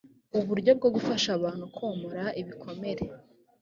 [0.39, 3.03] uburyo bwo gufasha abantu komora ibikomere